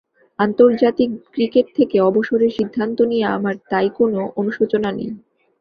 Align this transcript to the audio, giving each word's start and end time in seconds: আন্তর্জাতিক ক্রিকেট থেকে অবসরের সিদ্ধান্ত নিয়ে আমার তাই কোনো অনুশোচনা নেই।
আন্তর্জাতিক 0.39 1.09
ক্রিকেট 1.33 1.67
থেকে 1.77 1.97
অবসরের 2.01 2.51
সিদ্ধান্ত 2.57 2.97
নিয়ে 3.11 3.25
আমার 3.37 3.55
তাই 3.71 3.87
কোনো 3.97 4.19
অনুশোচনা 4.39 4.89
নেই। 4.91 5.09